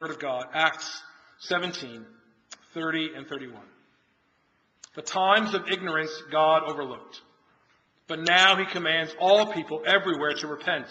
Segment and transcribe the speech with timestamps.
[0.00, 1.02] Word of God, Acts
[1.40, 2.06] 17,
[2.72, 3.60] 30 and 31.
[4.94, 7.20] The times of ignorance God overlooked.
[8.06, 10.86] But now he commands all people everywhere to repent,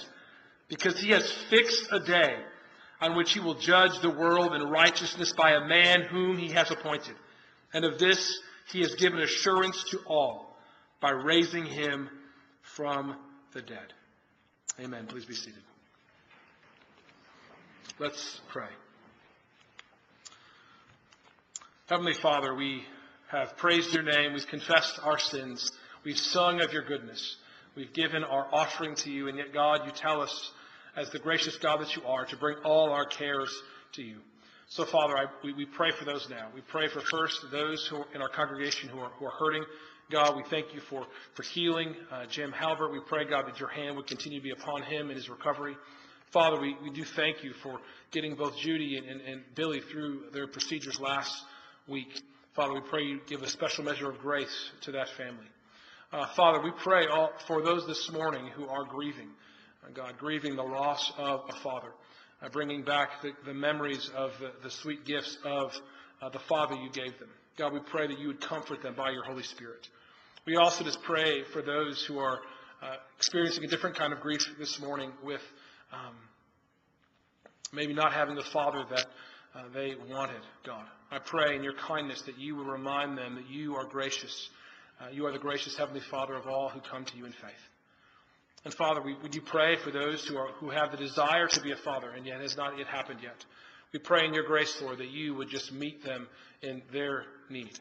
[0.68, 2.36] because he has fixed a day
[3.00, 6.70] on which he will judge the world in righteousness by a man whom he has
[6.70, 7.16] appointed.
[7.74, 8.40] And of this
[8.72, 10.58] he has given assurance to all
[11.00, 12.10] by raising him
[12.62, 13.16] from
[13.54, 13.94] the dead.
[14.80, 15.08] Amen.
[15.08, 15.64] Please be seated.
[18.00, 18.68] Let's pray.
[21.88, 22.84] Heavenly Father, we
[23.30, 24.34] have praised your name.
[24.34, 25.72] We've confessed our sins.
[26.04, 27.38] We've sung of your goodness.
[27.78, 29.30] We've given our offering to you.
[29.30, 30.52] And yet, God, you tell us,
[30.98, 33.50] as the gracious God that you are, to bring all our cares
[33.94, 34.18] to you.
[34.68, 36.50] So, Father, I, we, we pray for those now.
[36.54, 39.64] We pray for first those who in our congregation who are, who are hurting.
[40.12, 42.92] God, we thank you for, for healing uh, Jim Halbert.
[42.92, 45.78] We pray, God, that your hand would continue to be upon him in his recovery.
[46.34, 47.80] Father, we, we do thank you for
[48.12, 51.34] getting both Judy and, and, and Billy through their procedures last
[51.88, 52.22] week.
[52.56, 55.46] Father, we pray you give a special measure of grace to that family.
[56.12, 59.30] Uh, Father, we pray all, for those this morning who are grieving,
[59.86, 61.92] uh, God, grieving the loss of a father,
[62.42, 65.72] uh, bringing back the, the memories of the, the, sweet gifts of
[66.22, 67.30] uh, the father you gave them.
[67.58, 69.88] God, we pray that you would comfort them by your Holy Spirit.
[70.46, 72.40] We also just pray for those who are
[72.82, 75.42] uh, experiencing a different kind of grief this morning with
[75.92, 76.16] um,
[77.74, 79.06] maybe not having the father that
[79.56, 80.86] uh, they wanted, God.
[81.12, 84.50] I pray in your kindness that you will remind them that you are gracious.
[85.00, 87.64] Uh, you are the gracious Heavenly Father of all who come to you in faith.
[88.66, 91.62] And Father, we, would you pray for those who, are, who have the desire to
[91.62, 93.46] be a father and yet has not yet happened yet?
[93.94, 96.28] We pray in your grace, Lord, that you would just meet them
[96.62, 97.80] in their need.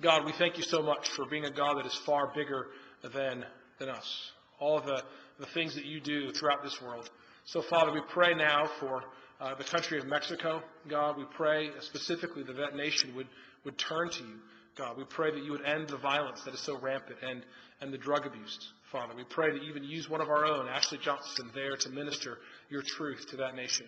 [0.00, 2.68] God, we thank you so much for being a God that is far bigger
[3.02, 3.44] than,
[3.78, 4.30] than us.
[4.60, 5.02] All the,
[5.38, 7.10] the things that you do throughout this world.
[7.46, 9.02] So, Father, we pray now for
[9.40, 10.62] uh, the country of Mexico.
[10.88, 13.28] God, we pray specifically that that nation would,
[13.64, 14.34] would turn to you.
[14.76, 17.42] God, we pray that you would end the violence that is so rampant and,
[17.80, 18.58] and the drug abuse.
[18.92, 21.90] Father, we pray that you even use one of our own, Ashley Johnson, there to
[21.90, 23.86] minister your truth to that nation.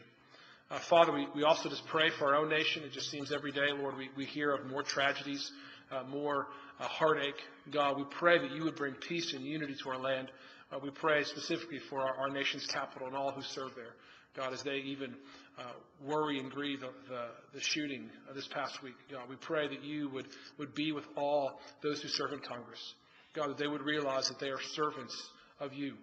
[0.71, 2.83] Uh, Father, we, we also just pray for our own nation.
[2.83, 5.51] It just seems every day, Lord, we, we hear of more tragedies,
[5.91, 6.47] uh, more
[6.81, 7.41] uh, heartache.
[7.71, 10.31] God, we pray that you would bring peace and unity to our land.
[10.73, 13.95] Uh, we pray specifically for our, our nation's capital and all who serve there.
[14.35, 15.15] God, as they even
[15.59, 15.73] uh,
[16.05, 18.95] worry and grieve the, the, the shooting this past week.
[19.11, 20.27] God, we pray that you would,
[20.59, 22.95] would be with all those who serve in Congress.
[23.35, 25.17] God, that they would realize that they are servants
[25.61, 25.95] of you,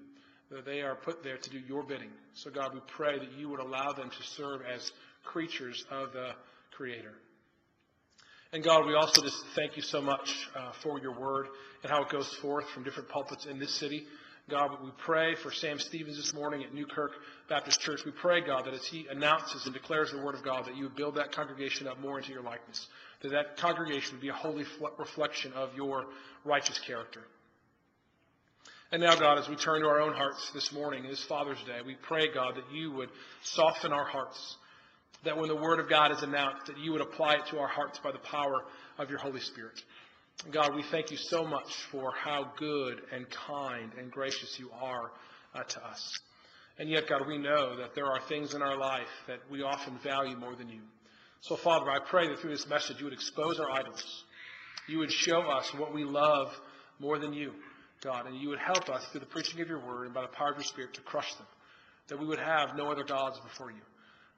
[0.52, 2.12] that they are put there to do your bidding.
[2.34, 4.92] So, God, we pray that you would allow them to serve as
[5.24, 6.32] creatures of the
[6.72, 7.14] Creator.
[8.52, 11.48] And God, we also just thank you so much uh, for your word
[11.84, 14.08] and how it goes forth from different pulpits in this city.
[14.50, 17.12] God, we pray for Sam Stevens this morning at Newkirk
[17.50, 18.02] Baptist Church.
[18.04, 20.86] We pray, God, that as he announces and declares the word of God, that you
[20.86, 22.88] would build that congregation up more into your likeness,
[23.22, 24.66] that that congregation would be a holy
[24.98, 26.06] reflection of your
[26.46, 27.22] righteous character.
[28.92, 31.82] And now, God, as we turn to our own hearts this morning, this Father's Day,
[31.86, 33.10] we pray, God, that you would
[33.44, 34.58] soften our hearts,
[35.26, 37.68] that when the Word of God is announced, that you would apply it to our
[37.68, 38.64] hearts by the power
[38.98, 39.80] of your Holy Spirit.
[40.52, 45.12] God, we thank you so much for how good and kind and gracious you are
[45.54, 46.18] uh, to us.
[46.78, 50.00] And yet, God, we know that there are things in our life that we often
[50.02, 50.80] value more than you.
[51.42, 54.24] So, Father, I pray that through this message you would expose our idols.
[54.88, 56.48] You would show us what we love
[57.00, 57.52] more than you,
[58.02, 60.30] God, and you would help us through the preaching of your word and by the
[60.30, 61.48] power of your Spirit to crush them.
[62.08, 63.82] That we would have no other gods before you,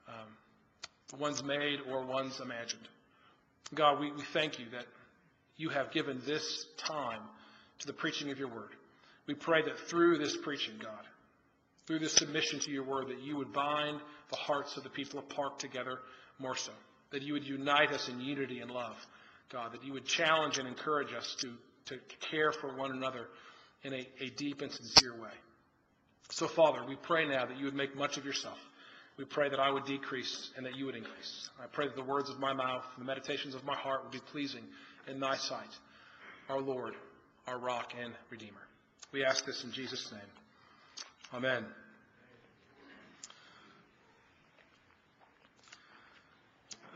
[0.08, 2.88] um, ones made or ones imagined.
[3.74, 4.84] God, we, we thank you that
[5.62, 7.20] you have given this time
[7.78, 8.70] to the preaching of your word.
[9.28, 11.04] We pray that through this preaching, God,
[11.86, 14.00] through this submission to your word, that you would bind
[14.30, 16.00] the hearts of the people of Park together
[16.40, 16.72] more so.
[17.12, 18.96] That you would unite us in unity and love,
[19.52, 19.72] God.
[19.72, 21.52] That you would challenge and encourage us to,
[21.86, 22.00] to
[22.30, 23.28] care for one another
[23.84, 25.30] in a, a deep and sincere way.
[26.30, 28.58] So, Father, we pray now that you would make much of yourself.
[29.18, 31.50] We pray that I would decrease and that you would increase.
[31.62, 34.12] I pray that the words of my mouth and the meditations of my heart would
[34.12, 34.64] be pleasing
[35.08, 35.68] in thy sight,
[36.48, 36.94] our Lord,
[37.46, 38.62] our rock and Redeemer.
[39.12, 40.20] We ask this in Jesus' name.
[41.34, 41.66] Amen.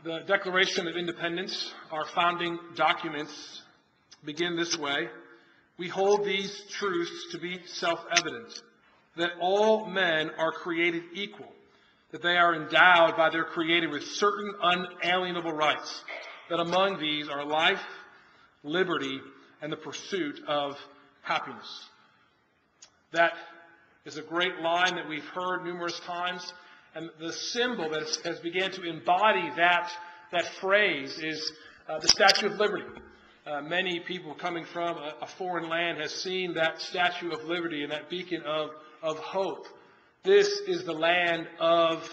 [0.03, 3.61] The Declaration of Independence, our founding documents,
[4.23, 5.09] begin this way.
[5.77, 8.61] We hold these truths to be self evident
[9.17, 11.51] that all men are created equal,
[12.11, 16.03] that they are endowed by their Creator with certain unalienable rights,
[16.49, 17.81] that among these are life,
[18.67, 19.19] liberty,
[19.61, 20.77] and the pursuit of
[21.21, 21.89] happiness.
[23.11, 23.33] That
[24.05, 26.53] is a great line that we've heard numerous times,
[26.95, 29.91] And the symbol that has began to embody that,
[30.31, 31.51] that phrase is
[31.87, 32.85] uh, the Statue of Liberty.
[33.45, 37.83] Uh, many people coming from a, a, foreign land has seen that Statue of Liberty
[37.83, 38.71] and that beacon of,
[39.01, 39.67] of hope.
[40.23, 42.03] This is the land of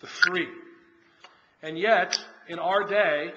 [0.00, 0.48] the free.
[1.62, 2.16] And yet,
[2.48, 3.32] in our day,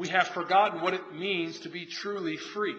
[0.00, 2.74] we have forgotten what it means to be truly free.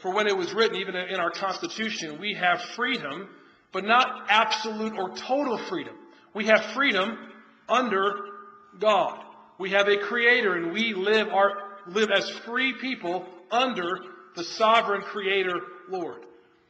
[0.00, 3.28] For when it was written, even in our Constitution, we have freedom,
[3.72, 5.94] but not absolute or total freedom.
[6.32, 7.18] We have freedom
[7.68, 8.10] under
[8.80, 9.22] God.
[9.58, 11.50] We have a creator and we live our,
[11.86, 13.98] live as free people under
[14.34, 15.60] the sovereign creator
[15.90, 16.22] Lord.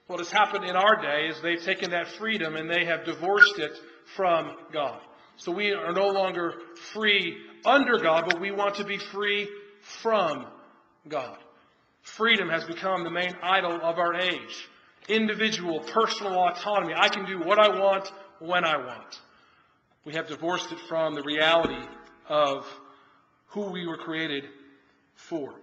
[0.08, 3.60] What has happened in our day is they've taken that freedom and they have divorced
[3.60, 3.78] it
[4.16, 5.00] from God.
[5.36, 6.54] So we are no longer
[6.92, 9.48] free under God, but we want to be free
[10.02, 10.46] from
[11.08, 11.38] God.
[12.02, 14.68] Freedom has become the main idol of our age.
[15.08, 16.94] Individual, personal autonomy.
[16.96, 18.10] I can do what I want
[18.40, 19.20] when I want.
[20.04, 21.86] We have divorced it from the reality
[22.28, 22.66] of
[23.48, 24.44] who we were created
[25.14, 25.54] for.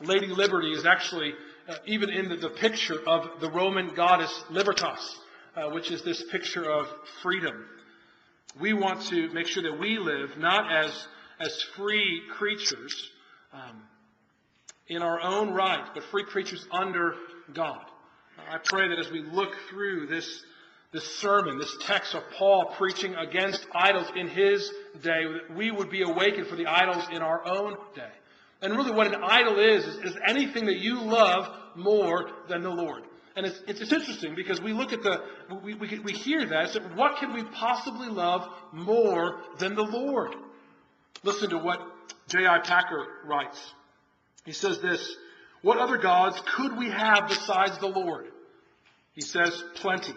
[0.00, 1.32] Lady Liberty is actually
[1.68, 5.20] uh, even in the, the, picture of the Roman goddess Libertas,
[5.54, 6.86] uh, which is this picture of
[7.22, 7.64] freedom.
[8.60, 11.06] We want to make sure that we live not as,
[11.40, 13.10] as free creatures
[13.52, 13.82] um,
[14.88, 17.14] in our own right, but free creatures under
[17.54, 17.84] God.
[18.50, 20.44] I pray that as we look through this,
[20.92, 24.70] this sermon, this text of Paul preaching against idols in his
[25.02, 28.10] day, that we would be awakened for the idols in our own day.
[28.60, 32.70] And really what an idol is, is, is anything that you love more than the
[32.70, 33.02] Lord.
[33.34, 35.22] And it's, it's, it's, interesting because we look at the,
[35.62, 36.70] we, we, we hear that.
[36.70, 40.34] So what can we possibly love more than the Lord?
[41.24, 41.80] Listen to what
[42.28, 42.58] J.I.
[42.58, 43.72] Packer writes.
[44.44, 45.16] He says this
[45.62, 48.26] What other gods could we have besides the Lord?
[49.14, 50.14] He says, Plenty.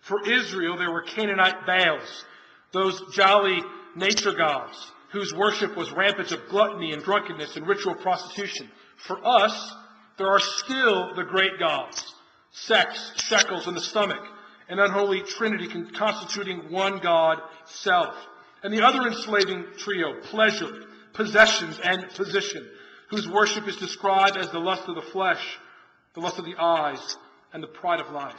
[0.00, 2.24] For Israel, there were Canaanite Baals,
[2.72, 3.60] those jolly
[3.94, 8.68] nature gods whose worship was rampant of gluttony and drunkenness and ritual prostitution.
[8.96, 9.74] For us,
[10.18, 12.14] there are still the great gods
[12.56, 14.22] sex, shekels, and the stomach,
[14.68, 18.14] an unholy trinity constituting one God, self.
[18.62, 22.66] And the other enslaving trio, pleasure, possessions, and position,
[23.10, 25.58] whose worship is described as the lust of the flesh,
[26.14, 27.16] the lust of the eyes,
[27.52, 28.34] and the pride of life.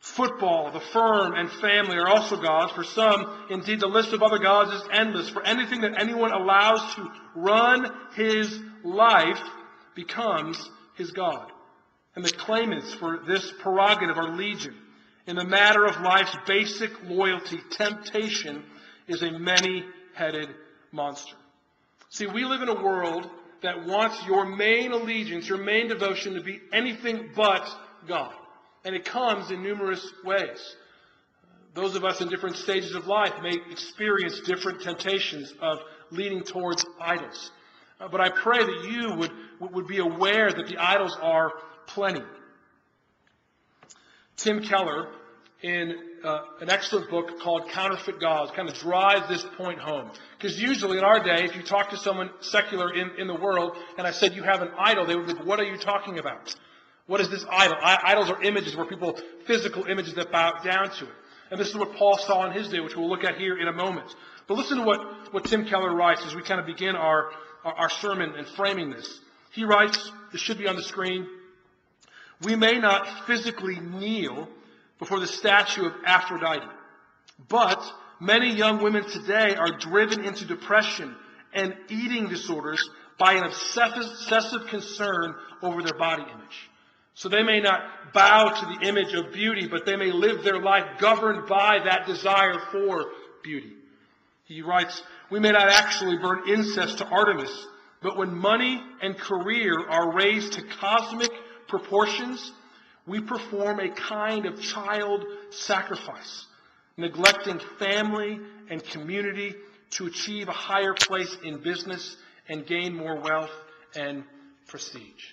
[0.00, 2.72] Football, the firm, and family are also gods.
[2.72, 5.28] For some, indeed, the list of other gods is endless.
[5.28, 9.40] For anything that anyone allows to run his life
[9.94, 11.51] becomes his God
[12.14, 14.74] and the claimants for this prerogative are legion.
[15.26, 18.64] In the matter of life's basic loyalty, temptation
[19.06, 20.48] is a many-headed
[20.90, 21.36] monster.
[22.10, 23.30] See, we live in a world
[23.62, 27.66] that wants your main allegiance, your main devotion to be anything but
[28.06, 28.34] God.
[28.84, 30.76] And it comes in numerous ways.
[31.74, 35.78] Those of us in different stages of life may experience different temptations of
[36.10, 37.50] leaning towards idols.
[37.98, 39.30] Uh, but I pray that you would,
[39.72, 41.52] would be aware that the idols are
[41.94, 42.22] plenty.
[44.36, 45.08] Tim Keller,
[45.62, 45.94] in
[46.24, 50.10] uh, an excellent book called Counterfeit Gods, kind of drives this point home.
[50.36, 53.76] Because usually in our day, if you talk to someone secular in, in the world
[53.96, 56.18] and I said you have an idol, they would be, like, what are you talking
[56.18, 56.54] about?
[57.06, 57.76] What is this idol?
[57.80, 61.12] I, idols are images where people, physical images that bow down to it.
[61.50, 63.68] And this is what Paul saw in his day, which we'll look at here in
[63.68, 64.12] a moment.
[64.48, 67.30] But listen to what, what Tim Keller writes as we kind of begin our,
[67.64, 69.20] our, our sermon and framing this.
[69.52, 71.28] He writes, this should be on the screen,
[72.44, 74.48] we may not physically kneel
[74.98, 76.66] before the statue of Aphrodite,
[77.48, 77.82] but
[78.20, 81.14] many young women today are driven into depression
[81.52, 86.70] and eating disorders by an obsessive concern over their body image.
[87.14, 90.60] So they may not bow to the image of beauty, but they may live their
[90.60, 93.06] life governed by that desire for
[93.42, 93.72] beauty.
[94.44, 97.66] He writes, we may not actually burn incense to Artemis,
[98.02, 101.30] but when money and career are raised to cosmic
[101.72, 102.52] proportions,
[103.06, 106.44] we perform a kind of child sacrifice,
[106.98, 108.38] neglecting family
[108.68, 109.54] and community
[109.92, 112.16] to achieve a higher place in business
[112.50, 113.50] and gain more wealth
[113.96, 114.22] and
[114.68, 115.24] prestige.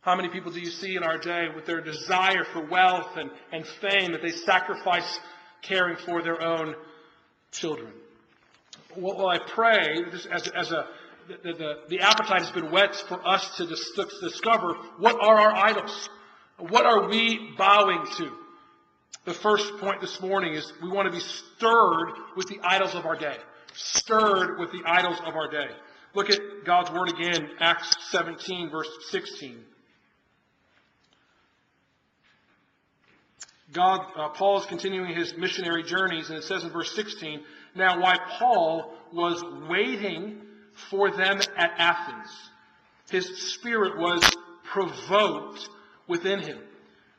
[0.00, 3.30] How many people do you see in our day with their desire for wealth and,
[3.52, 5.20] and fame that they sacrifice
[5.60, 6.74] caring for their own
[7.52, 7.92] children?
[8.96, 9.98] Well, I pray,
[10.30, 10.86] as, as a,
[11.28, 15.54] the, the, the appetite has been whet for us to dis- discover what are our
[15.54, 16.08] idols?
[16.58, 18.30] What are we bowing to?
[19.24, 23.06] The first point this morning is we want to be stirred with the idols of
[23.06, 23.36] our day.
[23.72, 25.68] Stirred with the idols of our day.
[26.14, 29.58] Look at God's word again, Acts 17, verse 16.
[33.72, 37.40] God, uh, Paul is continuing his missionary journeys, and it says in verse 16,
[37.74, 40.43] Now, why Paul was waiting
[40.90, 42.28] for them at Athens,
[43.10, 44.22] his spirit was
[44.64, 45.68] provoked
[46.06, 46.58] within him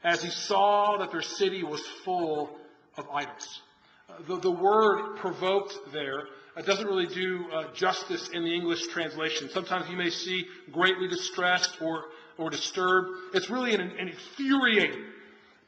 [0.04, 2.58] as he saw that their city was full
[2.98, 3.62] of idols.
[4.08, 8.88] Uh, the, the word provoked there uh, doesn't really do uh, justice in the English
[8.88, 9.50] translation.
[9.50, 12.06] Sometimes you may see greatly distressed or,
[12.38, 13.10] or disturbed.
[13.34, 15.04] It's really an, an infuriating.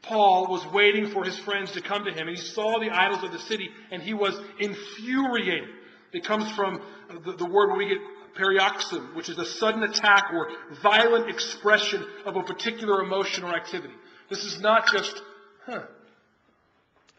[0.02, 3.24] Paul was waiting for his friends to come to him, and he saw the idols
[3.24, 5.68] of the city, and he was infuriated.
[6.12, 6.80] It comes from
[7.24, 7.98] the, the word where we get
[8.34, 10.48] paroxysm, which is a sudden attack or
[10.82, 13.94] violent expression of a particular emotion or activity.
[14.30, 15.20] This is not just,
[15.66, 15.82] huh,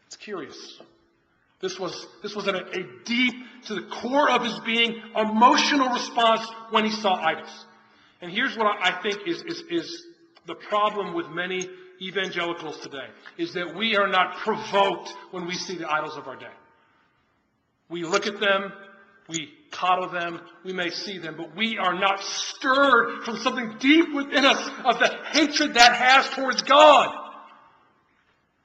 [0.08, 0.79] it's curious.
[1.62, 3.34] This was, this was a, a deep,
[3.67, 7.65] to the core of his being, emotional response when he saw idols.
[8.22, 10.05] And here's what I, I think is, is, is
[10.48, 11.69] the problem with many
[12.01, 16.38] evangelicals today, is that we are not provoked when we see the idols of our
[16.38, 16.48] day.
[17.89, 18.72] We look at them,
[19.27, 24.13] we coddle them, we may see them, but we are not stirred from something deep
[24.13, 27.15] within us of the hatred that has towards God.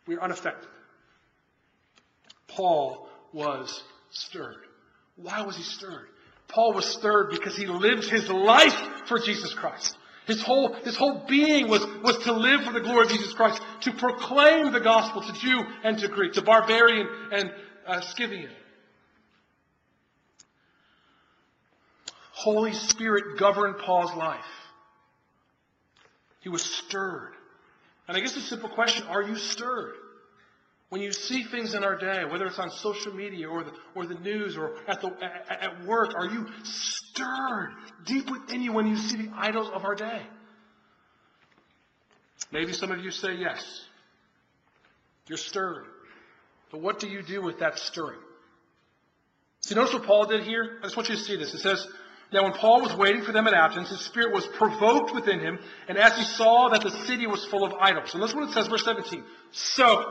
[0.07, 0.69] We are unaffected.
[2.49, 4.65] Paul was stirred.
[5.17, 6.09] Why was he stirred?
[6.49, 8.77] Paul was stirred because he lived his life
[9.07, 9.97] for Jesus Christ.
[10.27, 13.61] His whole, his whole being was, was to live for the glory of Jesus Christ,
[13.83, 17.53] to proclaim the gospel to Jew and to Greek, to barbarian and
[17.87, 18.51] uh, Scythian.
[22.45, 24.45] Holy Spirit governed Paul's life.
[26.43, 27.33] He was stirred.
[28.07, 29.95] And I guess the simple question, are you stirred?
[30.91, 34.05] When you see things in our day, whether it's on social media or the, or
[34.05, 37.73] the news or at, the, at, at work, are you stirred
[38.05, 40.21] deep within you when you see the idols of our day?
[42.53, 43.65] Maybe some of you say yes.
[45.29, 45.87] You're stirred.
[46.71, 48.21] But what do you do with that stirring?
[49.63, 50.77] See, notice what Paul did here?
[50.83, 51.55] I just want you to see this.
[51.55, 51.87] It says,
[52.35, 55.57] Now when Paul was waiting for them at Athens, his spirit was provoked within him,
[55.87, 58.13] and as he saw that the city was full of idols.
[58.13, 59.23] And that's what it says, verse 17.
[59.53, 60.05] So,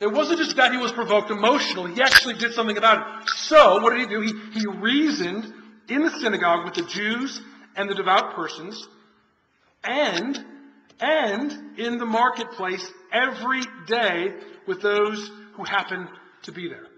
[0.00, 3.28] it wasn't just that he was provoked emotionally, he actually did something about it.
[3.28, 4.20] So, what did he do?
[4.20, 5.54] He, he reasoned
[5.88, 7.40] in the synagogue with the Jews
[7.76, 8.88] and the devout persons,
[9.84, 10.44] and,
[10.98, 14.34] and in the marketplace every day
[14.66, 16.08] with those who happened
[16.42, 16.88] to be there.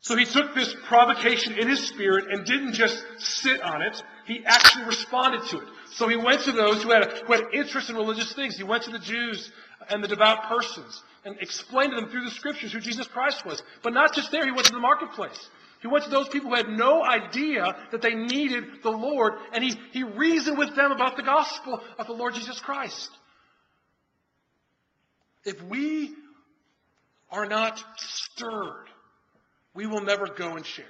[0.00, 4.44] So he took this provocation in his spirit and didn't just sit on it, he
[4.44, 5.68] actually responded to it.
[5.90, 8.56] So he went to those who had, a, who had interest in religious things.
[8.56, 9.50] He went to the Jews
[9.90, 13.62] and the devout persons and explained to them through the scriptures who Jesus Christ was.
[13.82, 15.48] But not just there, he went to the marketplace.
[15.80, 19.62] He went to those people who had no idea that they needed the Lord, and
[19.62, 23.10] he, he reasoned with them about the gospel of the Lord Jesus Christ.
[25.44, 26.14] If we
[27.30, 28.86] are not stirred,
[29.78, 30.84] we will never go and share.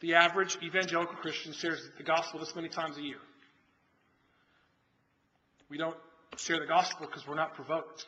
[0.00, 3.20] The average evangelical Christian shares the gospel this many times a year.
[5.68, 5.96] We don't
[6.36, 8.04] share the gospel because we're not provoked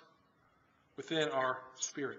[0.96, 2.18] within our spirit.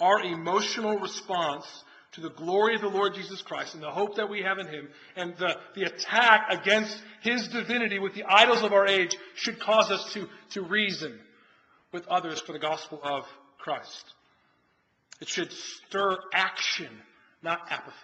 [0.00, 1.66] Our emotional response
[2.12, 4.68] to the glory of the Lord Jesus Christ and the hope that we have in
[4.68, 9.60] Him and the, the attack against His divinity with the idols of our age should
[9.60, 11.20] cause us to, to reason
[11.92, 13.24] with others for the gospel of
[13.58, 14.14] Christ.
[15.20, 16.90] It should stir action,
[17.42, 17.96] not apathy.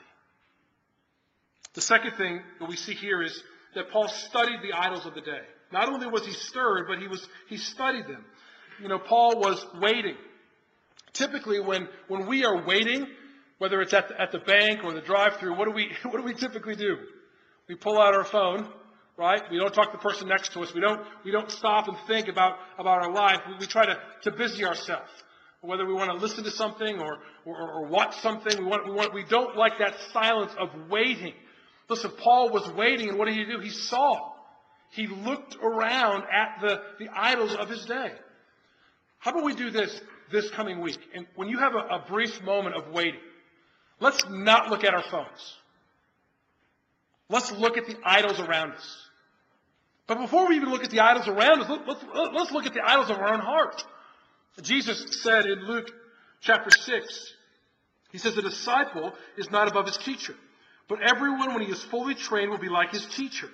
[1.75, 3.43] The second thing that we see here is
[3.75, 5.43] that Paul studied the idols of the day.
[5.73, 8.25] Not only was he stirred, but he was he studied them.
[8.81, 10.17] You know, Paul was waiting.
[11.12, 13.07] Typically, when when we are waiting,
[13.59, 16.23] whether it's at the, at the bank or the drive-through, what do we what do
[16.23, 16.97] we typically do?
[17.69, 18.69] We pull out our phone,
[19.17, 19.43] right?
[19.50, 20.75] We don't talk to the person next to us.
[20.75, 23.40] We don't we don't stop and think about about our life.
[23.47, 25.11] We, we try to to busy ourselves.
[25.62, 28.93] Whether we want to listen to something or, or, or watch something, we, want, we,
[28.93, 31.35] want, we don't like that silence of waiting.
[31.88, 33.59] Listen, Paul was waiting, and what did he do?
[33.61, 34.33] He saw.
[34.90, 38.12] He looked around at the, the idols of his day.
[39.19, 40.00] How about we do this
[40.33, 40.99] this coming week?
[41.14, 43.21] And when you have a, a brief moment of waiting,
[44.00, 45.57] let's not look at our phones.
[47.29, 49.09] Let's look at the idols around us.
[50.07, 52.73] But before we even look at the idols around us, let, let's, let's look at
[52.73, 53.85] the idols of our own heart.
[54.62, 55.90] Jesus said in Luke
[56.40, 57.35] chapter 6,
[58.12, 60.35] he says, The disciple is not above his teacher,
[60.88, 63.49] but everyone, when he is fully trained, will be like his teacher.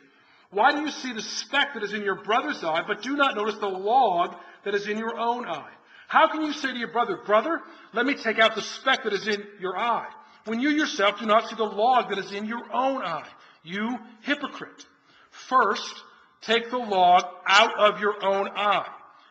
[0.50, 3.36] Why do you see the speck that is in your brother's eye, but do not
[3.36, 5.72] notice the log that is in your own eye?
[6.08, 7.60] How can you say to your brother, Brother,
[7.92, 10.06] let me take out the speck that is in your eye,
[10.44, 13.28] when you yourself do not see the log that is in your own eye?
[13.64, 14.86] You hypocrite.
[15.30, 16.02] First,
[16.42, 18.86] take the log out of your own eye.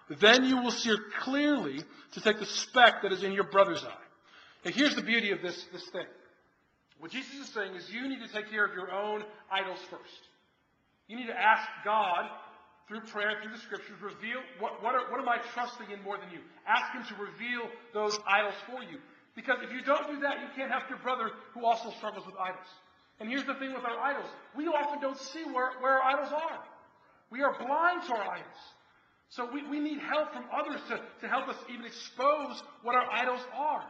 [0.09, 1.83] Then you will see clearly
[2.13, 4.05] to take the speck that is in your brother's eye.
[4.63, 6.05] Now, here's the beauty of this, this thing.
[6.99, 10.29] What Jesus is saying is you need to take care of your own idols first.
[11.07, 12.29] You need to ask God
[12.87, 16.17] through prayer, through the scriptures, reveal what, what, are, what am I trusting in more
[16.17, 16.39] than you?
[16.67, 18.99] Ask Him to reveal those idols for you.
[19.35, 22.35] Because if you don't do that, you can't help your brother who also struggles with
[22.39, 22.69] idols.
[23.19, 24.29] And here's the thing with our idols.
[24.55, 26.59] We often don't see where, where our idols are.
[27.31, 28.63] We are blind to our idols.
[29.35, 33.05] So we, we need help from others to, to help us even expose what our
[33.11, 33.83] idols are.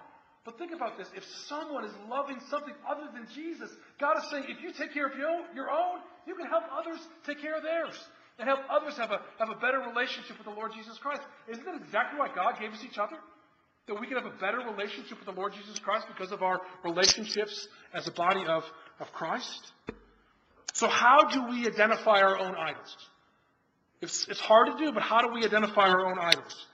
[0.43, 1.07] But think about this.
[1.15, 5.05] If someone is loving something other than Jesus, God is saying, if you take care
[5.05, 7.93] of your own, your own you can help others take care of theirs.
[8.37, 11.21] And help others have a, have a better relationship with the Lord Jesus Christ.
[11.47, 13.15] Isn't that exactly why God gave us each other?
[13.87, 16.59] That we can have a better relationship with the Lord Jesus Christ because of our
[16.83, 18.63] relationships as a body of,
[18.99, 19.71] of Christ?
[20.73, 22.97] So how do we identify our own idols?
[24.05, 26.67] It's, it's hard to do, but how do we identify our own idols?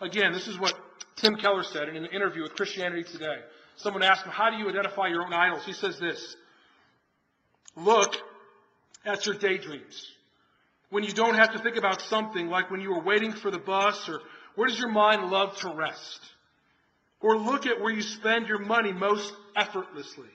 [0.00, 0.72] Again, this is what
[1.16, 3.36] Tim Keller said in an interview with Christianity Today.
[3.76, 5.62] Someone asked him, How do you identify your own idols?
[5.66, 6.36] He says this
[7.76, 8.16] Look
[9.04, 10.10] at your daydreams.
[10.88, 13.58] When you don't have to think about something, like when you are waiting for the
[13.58, 14.20] bus, or
[14.54, 16.20] where does your mind love to rest?
[17.20, 20.30] Or look at where you spend your money most effortlessly.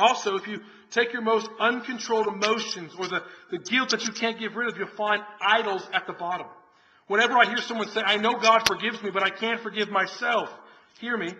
[0.00, 4.38] Also, if you take your most uncontrolled emotions or the, the guilt that you can't
[4.38, 6.46] get rid of, you'll find idols at the bottom.
[7.06, 10.48] Whenever I hear someone say, I know God forgives me, but I can't forgive myself,
[11.00, 11.32] hear me,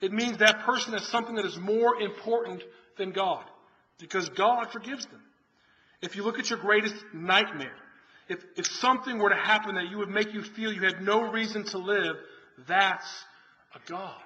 [0.00, 2.62] it means that person has something that is more important
[2.96, 3.44] than God.
[3.98, 5.22] Because God forgives them.
[6.02, 7.76] If you look at your greatest nightmare,
[8.28, 11.30] if, if something were to happen that you would make you feel you had no
[11.30, 12.16] reason to live,
[12.68, 13.24] that's
[13.74, 14.20] a God.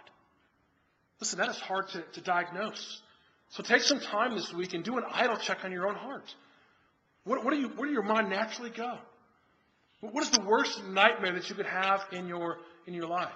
[1.21, 3.03] Listen, that is hard to, to diagnose.
[3.51, 6.35] So take some time this week and do an idol check on your own heart.
[7.25, 8.99] What, what you, where do your mind naturally go?
[10.01, 13.29] What is the worst nightmare that you could have in your, in your life?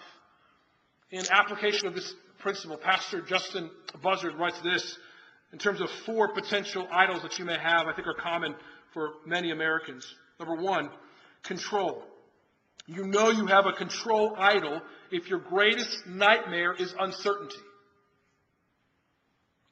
[1.11, 3.71] In application of this principle, Pastor Justin
[4.03, 4.99] Buzzard writes this
[5.53, 8.55] in terms of four potential idols that you may have, I think are common
[8.93, 10.15] for many Americans.
[10.41, 10.91] Number one,
[11.43, 12.03] control.
[12.87, 17.57] You know you have a control idol if your greatest nightmare is uncertainty.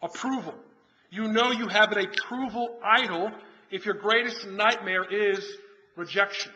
[0.02, 0.54] Approval.
[1.10, 3.30] You know you have an approval idol
[3.70, 5.46] if your greatest nightmare is
[5.96, 6.52] rejection.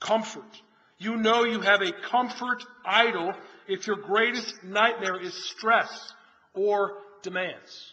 [0.00, 0.62] Comfort.
[0.98, 3.32] You know you have a comfort idol
[3.66, 6.12] if your greatest nightmare is stress
[6.54, 7.92] or demands.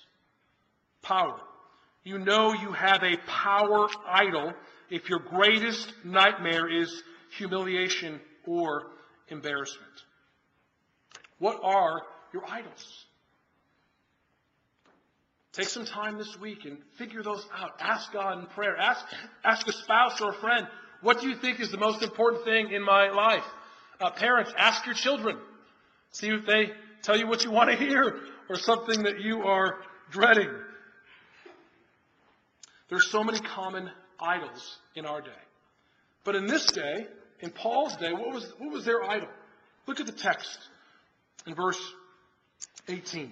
[1.01, 1.39] Power.
[2.03, 4.53] You know you have a power idol
[4.89, 7.03] if your greatest nightmare is
[7.37, 8.87] humiliation or
[9.29, 10.03] embarrassment.
[11.39, 12.01] What are
[12.33, 13.04] your idols?
[15.55, 17.79] Take some time this week and figure those out.
[17.79, 18.75] Ask God in prayer.
[18.75, 19.05] Ask,
[19.41, 20.67] ask a spouse or a friend,
[21.01, 23.45] what do you think is the most important thing in my life?
[24.01, 25.37] Uh, parents, ask your children.
[26.11, 26.71] See if they
[27.03, 29.77] tell you what you want to hear or something that you are
[30.11, 30.49] dreading.
[32.89, 33.89] There's so many common
[34.19, 35.31] idols in our day.
[36.25, 37.07] But in this day,
[37.39, 39.29] in Paul's day, what was, what was their idol?
[39.87, 40.57] Look at the text
[41.47, 41.79] in verse
[42.89, 43.31] 18.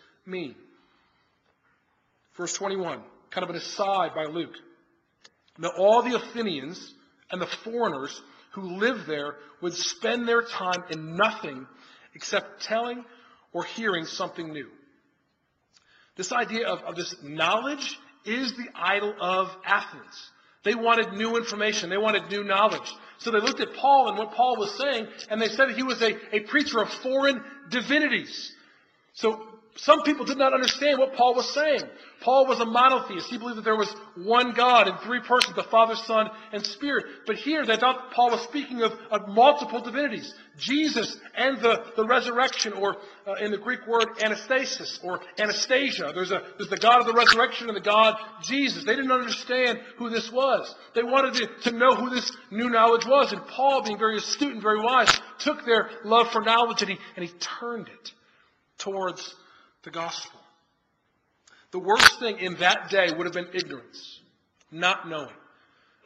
[0.31, 0.55] mean.
[2.37, 4.55] Verse 21, kind of an aside by Luke.
[5.57, 6.93] Now all the Athenians
[7.29, 8.21] and the foreigners
[8.53, 11.67] who lived there would spend their time in nothing
[12.15, 13.05] except telling
[13.53, 14.67] or hearing something new.
[16.15, 20.31] This idea of, of this knowledge is the idol of Athens.
[20.63, 21.89] They wanted new information.
[21.89, 22.91] They wanted new knowledge.
[23.17, 26.01] So they looked at Paul and what Paul was saying, and they said he was
[26.01, 28.53] a, a preacher of foreign divinities.
[29.13, 31.81] So some people did not understand what Paul was saying.
[32.19, 33.29] Paul was a monotheist.
[33.29, 37.05] He believed that there was one God in three persons, the Father, Son, and Spirit.
[37.25, 40.33] But here, they thought Paul was speaking of, of multiple divinities.
[40.57, 46.11] Jesus and the, the resurrection, or uh, in the Greek word, anastasis, or Anastasia.
[46.13, 48.83] There's, a, there's the God of the resurrection and the God Jesus.
[48.83, 50.75] They didn't understand who this was.
[50.93, 53.31] They wanted to, to know who this new knowledge was.
[53.31, 56.97] And Paul, being very astute and very wise, took their love for knowledge and he,
[57.15, 58.11] and he turned it
[58.77, 59.35] towards
[59.83, 60.39] the gospel.
[61.71, 64.19] The worst thing in that day would have been ignorance,
[64.71, 65.29] not knowing.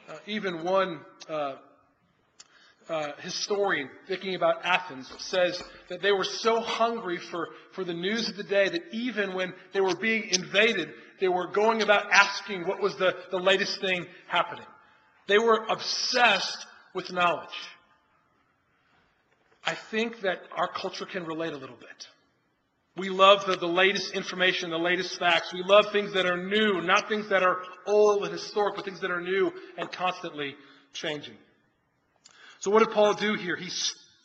[0.08, 1.56] Uh, even one uh,
[2.88, 8.30] uh, historian thinking about Athens says that they were so hungry for, for the news
[8.30, 12.68] of the day that even when they were being invaded, they were going about asking
[12.68, 14.66] what was the, the latest thing happening.
[15.28, 17.50] They were obsessed with knowledge.
[19.66, 22.08] I think that our culture can relate a little bit.
[22.98, 25.54] We love the, the latest information, the latest facts.
[25.54, 29.02] We love things that are new, not things that are old and historic, but things
[29.02, 30.56] that are new and constantly
[30.94, 31.36] changing.
[32.60, 33.58] So what did Paul do here?
[33.58, 33.70] He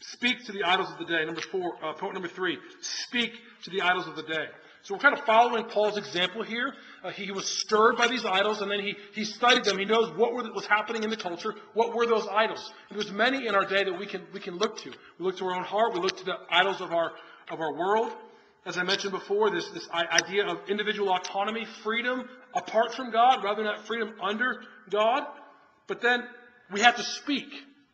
[0.00, 1.24] speaks to the idols of the day.
[1.24, 3.32] Number four, uh, point number three, speak
[3.64, 4.46] to the idols of the day.
[4.82, 6.72] So we're kind of following Paul's example here.
[7.04, 9.78] Uh, he was stirred by these idols, and then he, he studied them.
[9.78, 11.54] He knows what were, was happening in the culture.
[11.74, 12.72] What were those idols?
[12.88, 14.90] And there's many in our day that we can, we can look to.
[15.18, 15.92] We look to our own heart.
[15.92, 17.12] We look to the idols of our,
[17.50, 18.12] of our world.
[18.66, 23.62] As I mentioned before, this, this idea of individual autonomy, freedom apart from God, rather
[23.62, 25.24] than that freedom under God.
[25.86, 26.22] But then
[26.70, 27.48] we have to speak.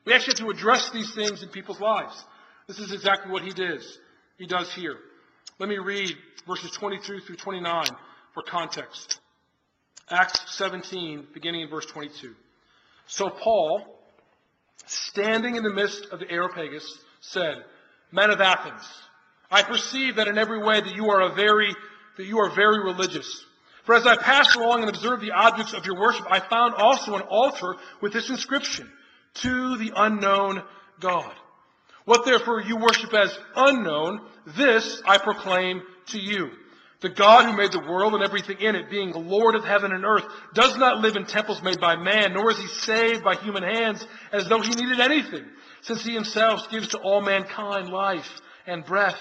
[0.04, 2.24] We actually have to address these things in people's lives.
[2.66, 3.98] This is exactly what he does.
[4.38, 4.96] He does here.
[5.58, 6.10] Let me read
[6.46, 7.86] verses 22 through 29
[8.34, 9.20] for context.
[10.10, 12.34] Acts 17, beginning in verse 22.
[13.06, 13.82] So Paul,
[14.86, 17.64] standing in the midst of the Areopagus, said,
[18.12, 18.84] Men of Athens,
[19.50, 21.74] I perceive that in every way that you are a very,
[22.16, 23.44] that you are very religious.
[23.84, 27.14] For as I passed along and observed the objects of your worship, I found also
[27.14, 28.90] an altar with this inscription,
[29.34, 30.62] To the unknown
[30.98, 31.32] God.
[32.04, 34.20] What therefore you worship as unknown,
[34.56, 36.50] this I proclaim to you.
[37.00, 40.04] The God who made the world and everything in it, being Lord of heaven and
[40.04, 43.62] earth, does not live in temples made by man, nor is he saved by human
[43.62, 45.44] hands as though he needed anything,
[45.82, 49.20] since he himself gives to all mankind life and breath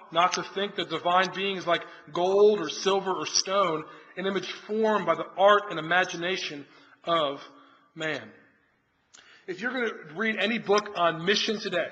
[0.11, 1.81] not to think that divine being is like
[2.13, 3.83] gold or silver or stone,
[4.17, 6.65] an image formed by the art and imagination
[7.05, 7.39] of
[7.95, 8.29] man.
[9.47, 11.87] If you're going to read any book on mission today,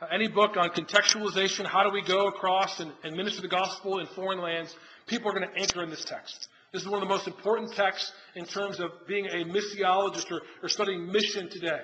[0.00, 4.00] uh, any book on contextualization, how do we go across and, and minister the gospel
[4.00, 4.74] in foreign lands,
[5.06, 6.48] people are going to anchor in this text.
[6.72, 10.42] This is one of the most important texts in terms of being a missiologist or,
[10.62, 11.80] or studying mission today.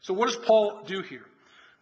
[0.00, 1.24] So what does Paul do here?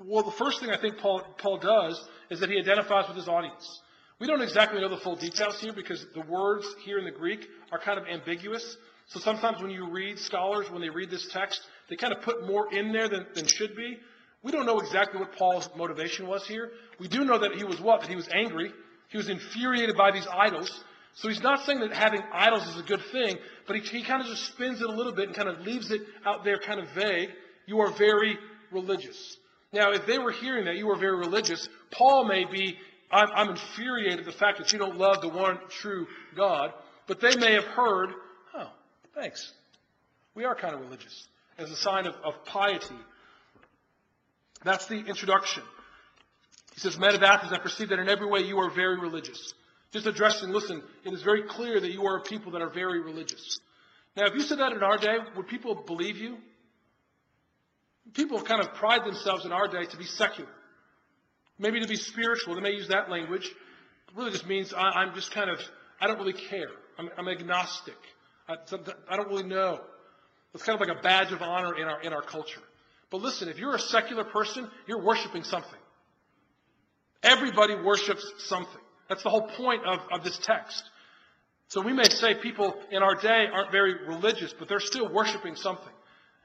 [0.02, 3.28] Well, the first thing I think Paul, Paul does is that he identifies with his
[3.28, 3.80] audience.
[4.18, 7.46] We don't exactly know the full details here because the words here in the Greek
[7.70, 8.76] are kind of ambiguous.
[9.08, 11.60] So sometimes when you read scholars, when they read this text,
[11.90, 13.98] they kind of put more in there than, than should be.
[14.42, 16.70] We don't know exactly what Paul's motivation was here.
[16.98, 18.00] We do know that he was what?
[18.00, 18.72] That he was angry.
[19.08, 20.82] He was infuriated by these idols.
[21.14, 23.36] So he's not saying that having idols is a good thing,
[23.66, 25.90] but he, he kind of just spins it a little bit and kind of leaves
[25.90, 27.30] it out there kind of vague.
[27.66, 28.38] You are very
[28.70, 29.36] religious.
[29.72, 32.76] Now, if they were hearing that you are very religious, Paul may be,
[33.10, 36.06] I'm, I'm infuriated at the fact that you don't love the one true
[36.36, 36.72] God,
[37.06, 38.10] but they may have heard,
[38.54, 38.70] oh,
[39.14, 39.52] thanks.
[40.34, 41.28] We are kind of religious
[41.58, 42.96] as a sign of, of piety.
[44.64, 45.62] That's the introduction.
[46.74, 49.54] He says, Men of Athens, I perceive that in every way you are very religious.
[49.92, 53.00] Just addressing, listen, it is very clear that you are a people that are very
[53.00, 53.58] religious.
[54.16, 56.38] Now, if you said that in our day, would people believe you?
[58.14, 60.50] People kind of pride themselves in our day to be secular,
[61.58, 62.54] maybe to be spiritual.
[62.54, 63.46] They may use that language.
[63.46, 65.60] It really just means I, am just kind of,
[66.00, 66.70] I don't really care.
[66.98, 67.96] I'm, I'm agnostic.
[68.48, 68.56] I,
[69.08, 69.80] I don't really know.
[70.54, 72.62] It's kind of like a badge of honor in our, in our culture.
[73.10, 75.78] But listen, if you're a secular person, you're worshiping something.
[77.22, 78.80] Everybody worships something.
[79.08, 80.82] That's the whole point of, of this text.
[81.68, 85.54] So we may say people in our day aren't very religious, but they're still worshiping
[85.54, 85.92] something.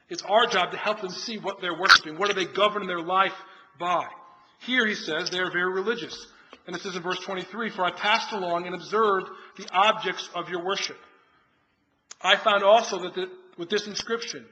[0.09, 2.17] It's our job to help them see what they're worshiping.
[2.17, 3.33] What are they governing their life
[3.79, 4.05] by?
[4.59, 6.27] Here he says they are very religious.
[6.67, 10.49] And it says in verse 23, For I passed along and observed the objects of
[10.49, 10.97] your worship.
[12.21, 14.45] I found also that the, with this inscription,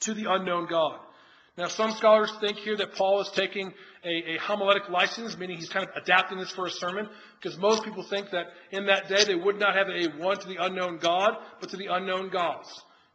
[0.00, 0.98] to the unknown God.
[1.56, 3.72] Now, some scholars think here that Paul is taking
[4.04, 7.08] a, a, homiletic license, meaning he's kind of adapting this for a sermon,
[7.40, 10.48] because most people think that in that day they would not have a one to
[10.48, 12.68] the unknown God, but to the unknown gods,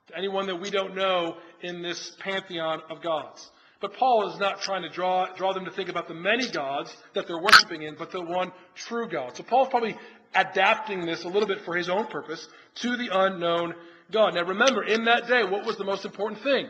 [0.07, 3.49] to anyone that we don't know in this pantheon of gods.
[3.79, 6.95] But Paul is not trying to draw, draw them to think about the many gods
[7.13, 9.37] that they're worshiping in, but the one true God.
[9.37, 9.95] So Paul's probably
[10.33, 13.75] adapting this a little bit for his own purpose to the unknown
[14.11, 14.33] God.
[14.33, 16.67] Now remember, in that day, what was the most important thing?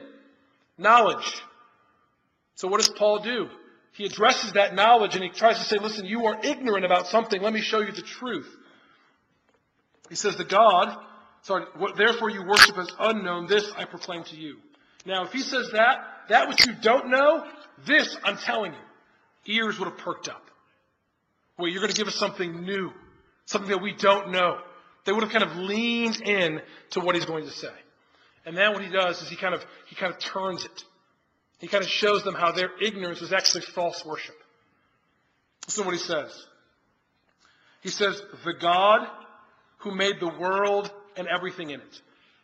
[0.77, 1.41] Knowledge.
[2.55, 3.49] So what does Paul do?
[3.97, 7.41] he addresses that knowledge and he tries to say, listen, you are ignorant about something.
[7.41, 8.47] Let me show you the truth.
[10.07, 10.95] He says, the God,
[11.47, 14.57] sorry, therefore you worship as unknown, this I proclaim to you.
[15.05, 17.45] Now, if he says that, that which you don't know,
[17.85, 20.43] this I'm telling you, ears would have perked up.
[21.57, 22.91] Well, you're going to give us something new,
[23.45, 24.59] something that we don't know.
[25.05, 27.71] They would have kind of leaned in to what he's going to say.
[28.45, 30.83] And then what he does is he kind of, he kind of turns it.
[31.59, 34.35] He kind of shows them how their ignorance was actually false worship.
[35.65, 36.45] Listen to what he says.
[37.81, 39.07] He says, the God
[39.77, 42.01] who made the world and everything in it.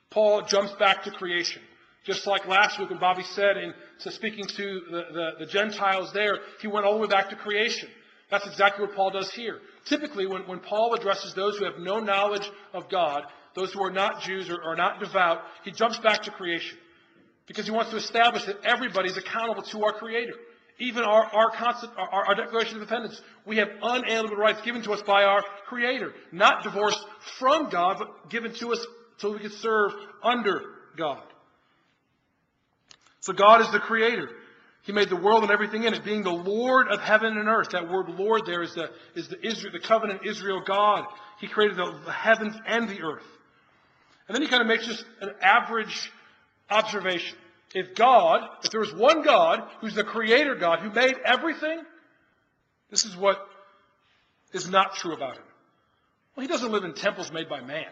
[0.10, 1.62] Paul jumps back to creation.
[2.06, 6.12] Just like last week when Bobby said in so speaking to the, the, the Gentiles
[6.14, 7.90] there, he went all the way back to creation.
[8.30, 9.60] That's exactly what Paul does here.
[9.86, 13.24] Typically, when, when Paul addresses those who have no knowledge of God,
[13.56, 16.78] those who are not Jews or are not devout, he jumps back to creation.
[17.46, 20.34] Because he wants to establish that everybody is accountable to our Creator.
[20.80, 24.94] Even our, our, concept, our, our Declaration of Independence, we have unalienable rights given to
[24.94, 27.04] us by our Creator, not divorced
[27.38, 28.86] from God, but given to us
[29.18, 29.92] so we can serve
[30.24, 30.62] under
[30.98, 31.22] God.
[33.22, 34.30] So God is the Creator.
[34.84, 37.70] He made the world and everything in it, being the Lord of heaven and earth.
[37.70, 41.06] That word Lord there is the, is the Israel, the covenant Israel God.
[41.40, 43.24] He created the, the heavens and the earth.
[44.28, 46.12] And then he kind of makes just an average
[46.70, 47.38] observation.
[47.74, 51.82] If God, if there is one God who's the creator God who made everything,
[52.92, 53.48] this is what
[54.52, 55.44] is not true about him.
[56.36, 57.88] Well, he doesn't live in temples made by man.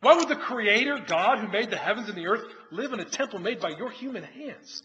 [0.00, 3.04] Why would the creator God who made the heavens and the earth live in a
[3.04, 4.82] temple made by your human hands?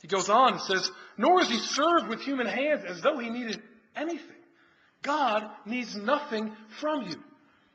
[0.00, 3.30] He goes on and says, Nor is he served with human hands as though he
[3.30, 3.60] needed
[3.96, 4.36] anything.
[5.02, 7.16] God needs nothing from you.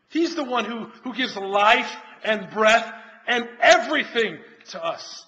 [0.10, 2.90] He's the one who, who gives life and breath
[3.28, 4.38] and everything
[4.70, 5.26] to us.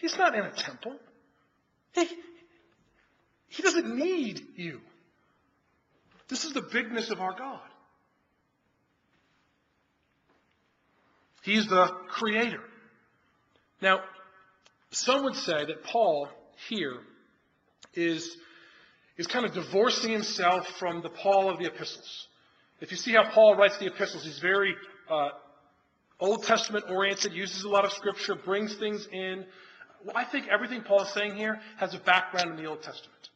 [0.00, 0.96] He's not in a temple.
[1.92, 2.08] He,
[3.48, 4.80] he doesn't need you.
[6.28, 7.60] This is the bigness of our God.
[11.42, 12.60] He's the creator.
[13.80, 14.00] Now,
[14.90, 16.28] some would say that Paul
[16.68, 16.98] here
[17.94, 18.36] is,
[19.16, 22.28] is kind of divorcing himself from the Paul of the epistles.
[22.80, 24.74] If you see how Paul writes the epistles, he's very
[25.10, 25.30] uh,
[26.22, 29.44] Old Testament oriented, uses a lot of scripture, brings things in.
[30.04, 33.28] Well, I think everything Paul is saying here has a background in the Old Testament.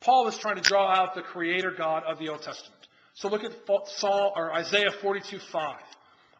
[0.00, 2.88] Paul is trying to draw out the creator God of the Old Testament.
[3.14, 3.52] So look at
[3.86, 5.76] Psalm or Isaiah 42 5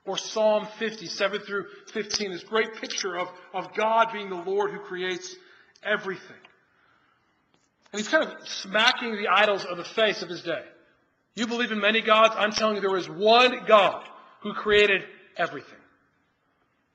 [0.06, 4.70] or Psalm 50, 7 through 15, this great picture of, of God being the Lord
[4.70, 5.36] who creates
[5.82, 6.36] everything.
[7.92, 10.64] And he's kind of smacking the idols of the face of his day.
[11.34, 12.34] You believe in many gods?
[12.36, 14.08] I'm telling you there is one God
[14.40, 15.02] who created
[15.36, 15.78] everything.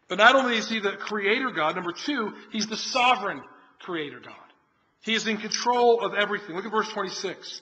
[0.08, 3.42] But not only is he the creator God, number two, he's the sovereign
[3.80, 4.36] creator God.
[5.02, 6.56] He is in control of everything.
[6.56, 7.62] Look at verse 26.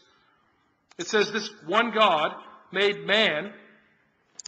[0.97, 2.33] It says, This one God
[2.71, 3.51] made man,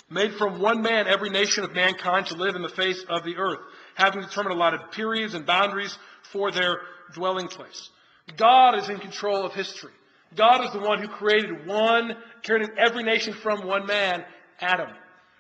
[0.10, 3.38] made from one man every nation of mankind to live in the face of the
[3.38, 3.60] earth,
[3.96, 5.98] having determined allotted periods and boundaries
[6.32, 6.80] for their
[7.14, 7.90] dwelling place.
[8.36, 9.94] God is in control of history.
[10.36, 14.26] God is the one who created one, created every nation from one man,
[14.60, 14.90] Adam.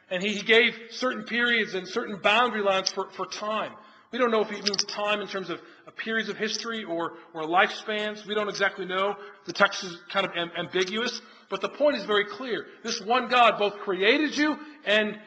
[0.09, 3.73] And he, gave certain periods and certain boundary lines for, for time.
[4.11, 5.59] We don't know if he means time in terms of
[5.97, 8.25] periods of history or, or lifespans.
[8.25, 9.15] We don't exactly know.
[9.45, 11.21] The text is kind of am- ambiguous.
[11.49, 12.65] But the point is very clear.
[12.83, 15.17] This one God both created you and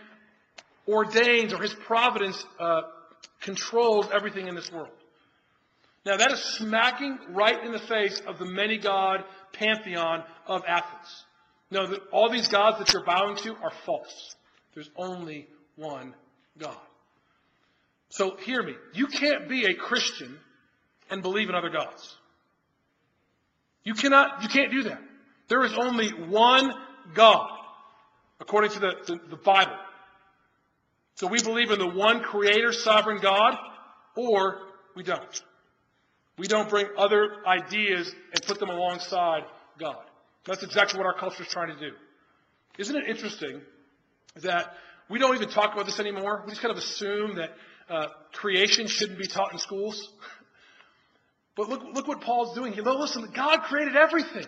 [0.89, 2.83] ordains, or his providence uh,
[3.41, 4.89] controls everything in this world.
[6.07, 11.25] Now that is smacking right in the face of the many God pantheon of Athens.
[11.71, 14.35] No, that all these gods that you're bowing to are false.
[14.75, 16.15] There's only one
[16.59, 16.77] God.
[18.11, 18.75] So hear me.
[18.93, 20.39] You can't be a Christian
[21.11, 22.17] and believe in other gods.
[23.85, 25.01] You cannot, you can't do that.
[25.49, 26.73] There is only one
[27.15, 27.51] God,
[28.41, 29.77] according to the, the, Bible.
[31.17, 33.57] So we believe in the one creator, sovereign God,
[34.17, 34.59] or
[34.95, 35.43] we don't.
[36.37, 39.43] We don't bring other ideas and put them alongside
[39.79, 40.05] God.
[40.45, 41.95] That's exactly what our culture is trying to do.
[42.79, 43.61] Isn't it interesting
[44.43, 44.73] that
[45.09, 46.43] we don't even talk about this anymore.
[46.45, 47.51] We just kind of assume that
[47.89, 50.13] uh, creation shouldn't be taught in schools.
[51.57, 52.83] But look, look what Paul's doing here.
[52.85, 54.47] Listen, God created everything.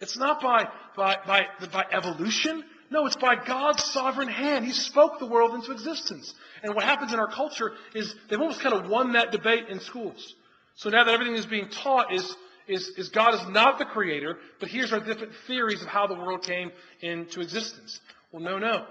[0.00, 2.62] It's not by, by, by, by evolution.
[2.90, 4.64] No, it's by God's sovereign hand.
[4.64, 6.34] He spoke the world into existence.
[6.62, 9.80] And what happens in our culture is they've almost kind of won that debate in
[9.80, 10.34] schools.
[10.74, 12.36] So now that everything is being taught is,
[12.66, 16.14] is, is God is not the creator, but here's our different theories of how the
[16.14, 18.00] world came into existence.
[18.32, 18.86] Well, no, no.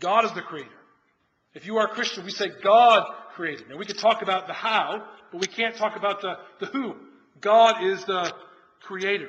[0.00, 0.70] God is the creator.
[1.54, 3.68] If you are a Christian, we say God created.
[3.68, 6.94] Now, we could talk about the how, but we can't talk about the, the who.
[7.40, 8.32] God is the
[8.80, 9.28] creator,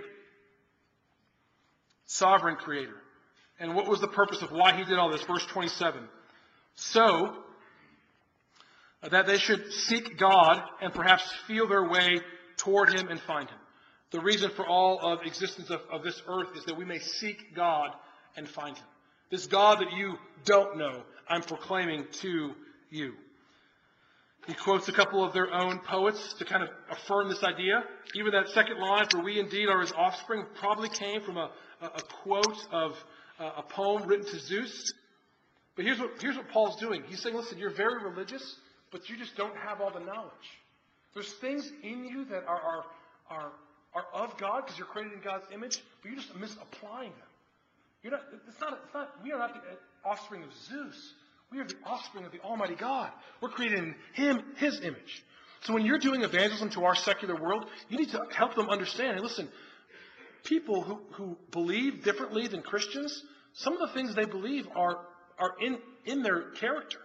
[2.06, 2.96] sovereign creator.
[3.60, 5.24] And what was the purpose of why he did all this?
[5.24, 6.02] Verse 27.
[6.76, 7.36] So,
[9.12, 12.20] that they should seek God and perhaps feel their way
[12.58, 13.58] toward him and find him.
[14.12, 17.56] The reason for all of existence of, of this earth is that we may seek
[17.56, 17.90] God
[18.36, 18.86] and find him.
[19.30, 22.54] This God that you don't know, I'm proclaiming to
[22.90, 23.14] you.
[24.48, 27.84] He quotes a couple of their own poets to kind of affirm this idea.
[28.16, 31.86] Even that second line, for we indeed are his offspring, probably came from a, a,
[31.86, 32.98] a quote of
[33.40, 34.92] uh, a poem written to Zeus.
[35.76, 37.04] But here's what, here's what Paul's doing.
[37.08, 38.56] He's saying, listen, you're very religious,
[38.92, 40.32] but you just don't have all the knowledge.
[41.14, 42.84] There's things in you that are, are,
[43.30, 43.52] are,
[43.94, 47.29] are of God because you're created in God's image, but you're just misapplying them.
[48.04, 49.62] You're not, it's not, it's not, we are not the
[50.08, 51.14] offspring of Zeus.
[51.52, 53.12] We are the offspring of the Almighty God.
[53.42, 55.24] We're created in Him, His image.
[55.62, 59.14] So when you're doing evangelism to our secular world, you need to help them understand.
[59.14, 59.50] And listen,
[60.44, 65.00] people who, who believe differently than Christians, some of the things they believe are,
[65.38, 67.00] are in, in their character.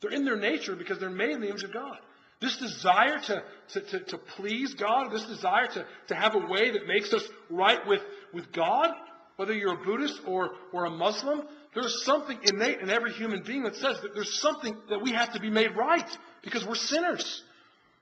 [0.00, 1.98] They're in their nature because they're made in the image of God.
[2.40, 6.70] This desire to, to, to, to, please God, this desire to, to have a way
[6.70, 8.90] that makes us right with, with God,
[9.38, 13.62] whether you're a Buddhist or, or a Muslim, there's something innate in every human being
[13.62, 16.08] that says that there's something that we have to be made right
[16.42, 17.44] because we're sinners.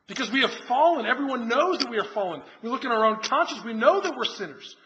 [0.07, 1.05] Because we have fallen.
[1.05, 2.41] Everyone knows that we are fallen.
[2.63, 4.77] We look in our own conscience, we know that we're sinners.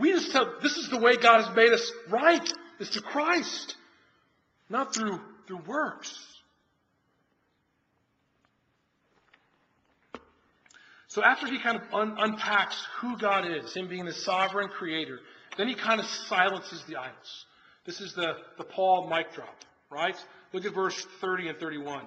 [0.00, 2.48] We just tell this is the way God has made us right,
[2.80, 3.76] is to Christ,
[4.70, 6.18] not through, through works.
[11.08, 15.18] So after he kind of un- unpacks who God is, him being the sovereign creator,
[15.56, 17.46] then he kind of silences the idols.
[17.84, 19.56] This is the, the Paul mic drop,
[19.90, 20.16] right?
[20.52, 22.04] Look at verse 30 and 31.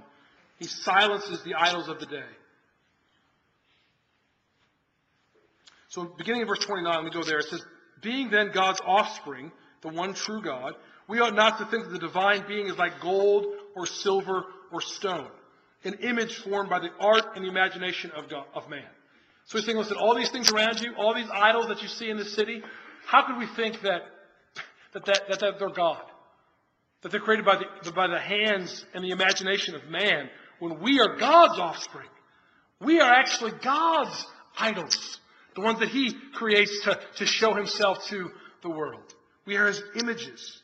[0.58, 2.24] He silences the idols of the day.
[5.88, 7.40] So beginning in verse 29, let me go there.
[7.40, 7.64] It says,
[8.02, 10.76] Being then God's offspring, the one true God,
[11.08, 14.82] we ought not to think that the divine being is like gold or silver or
[14.82, 15.30] stone,
[15.84, 18.86] an image formed by the art and the imagination of, God, of man.
[19.46, 22.10] So he's saying, listen, all these things around you, all these idols that you see
[22.10, 22.62] in the city,
[23.10, 24.04] how could we think that
[24.94, 26.04] that, that, that, that they're God.
[27.02, 30.30] That they're created by the, by the hands and the imagination of man.
[30.60, 32.10] When we are God's offspring,
[32.82, 34.26] we are actually God's
[34.58, 35.20] idols.
[35.56, 38.30] The ones that He creates to, to show Himself to
[38.62, 39.14] the world.
[39.46, 40.62] We are His images.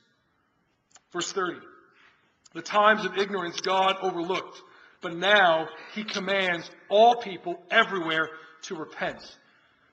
[1.13, 1.59] Verse 30.
[2.53, 4.61] The times of ignorance God overlooked,
[5.01, 8.29] but now He commands all people everywhere
[8.63, 9.19] to repent.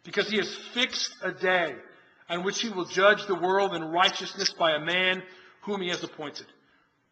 [0.05, 1.75] Because He has fixed a day
[2.33, 5.23] on which he will judge the world in righteousness by a man
[5.63, 6.47] whom he has appointed.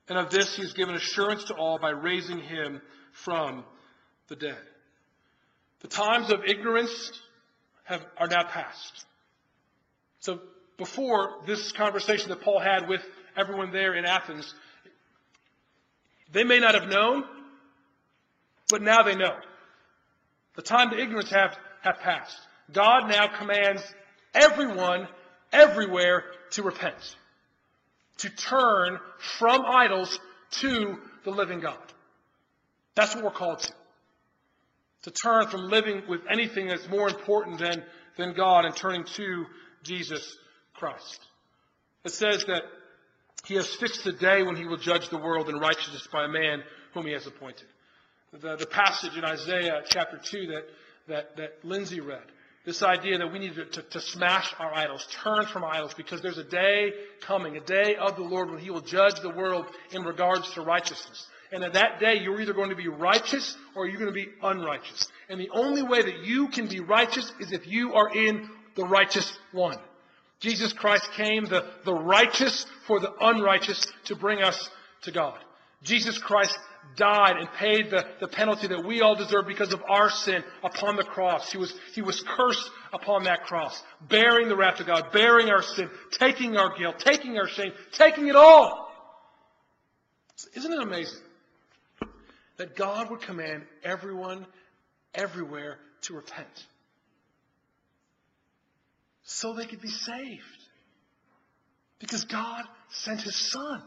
[0.09, 2.81] And of this he has given assurance to all by raising him
[3.13, 3.65] from
[4.29, 4.59] the dead.
[5.81, 7.13] The times of ignorance
[7.85, 9.05] have, are now past.
[10.21, 10.41] So
[10.79, 13.03] before this conversation that Paul had with
[13.37, 14.55] everyone there in Athens,
[16.33, 17.25] they may not have known,
[18.71, 19.37] but now they know.
[20.57, 22.39] The time of ignorance have, have passed.
[22.73, 23.83] God now commands
[24.35, 25.09] everyone,
[25.53, 27.17] everywhere to repent,
[28.19, 28.99] to turn
[29.39, 30.19] from idols
[30.51, 31.79] to the living God.
[32.95, 33.73] That's what we're called to.
[35.05, 37.83] To turn from living with anything that's more important than,
[38.19, 39.47] than God and turning to
[39.83, 40.37] Jesus
[40.75, 41.21] Christ.
[42.05, 42.63] It says that
[43.45, 46.29] he has fixed the day when he will judge the world in righteousness by a
[46.29, 46.63] man
[46.93, 47.67] whom he has appointed.
[48.33, 50.65] The, the passage in Isaiah chapter 2 that,
[51.09, 52.23] that, that Lindsay read
[52.65, 56.21] this idea that we need to, to, to, smash our idols, turn from idols, because
[56.21, 59.67] there's a day coming, a day of the Lord when He will judge the world
[59.93, 61.27] in regards to righteousness.
[61.53, 64.29] And at that day, you're either going to be righteous or you're going to be
[64.43, 65.09] unrighteous.
[65.29, 68.85] And the only way that you can be righteous is if you are in the
[68.85, 69.79] righteous one.
[70.39, 74.71] Jesus Christ came, the, the righteous for the unrighteous, to bring us
[75.03, 75.39] to God.
[75.83, 76.59] Jesus Christ
[76.97, 80.97] died and paid the, the penalty that we all deserve because of our sin upon
[80.97, 81.51] the cross.
[81.51, 85.63] He was, he was cursed upon that cross, bearing the wrath of God, bearing our
[85.63, 88.91] sin, taking our guilt, taking our shame, taking it all.
[90.55, 91.21] Isn't it amazing
[92.57, 94.47] that God would command everyone,
[95.15, 96.67] everywhere to repent
[99.23, 100.43] so they could be saved?
[101.99, 103.83] Because God sent His Son,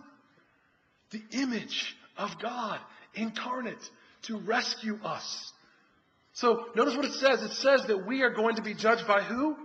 [1.10, 2.80] the image of God
[3.16, 3.90] incarnate
[4.24, 5.52] to rescue us.
[6.34, 7.44] So notice what it says.
[7.44, 9.56] It says that we are going to be judged by who?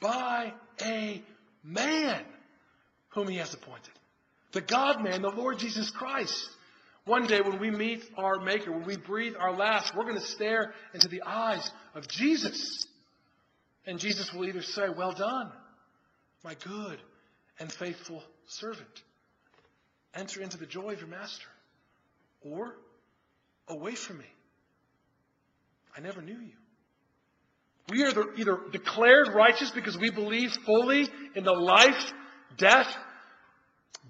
[0.00, 1.22] By a
[1.64, 2.22] man
[3.10, 3.92] whom he has appointed.
[4.52, 6.48] The God man, the Lord Jesus Christ.
[7.04, 10.26] One day when we meet our Maker, when we breathe our last, we're going to
[10.26, 12.86] stare into the eyes of Jesus.
[13.86, 15.50] And Jesus will either say, Well done,
[16.44, 16.98] my good
[17.58, 19.02] and faithful servant.
[20.14, 21.46] Enter into the joy of your master.
[22.52, 22.74] Or,
[23.68, 24.26] away from me.
[25.96, 26.52] I never knew you.
[27.88, 32.12] We are either declared righteous because we believe fully in the life,
[32.56, 32.94] death,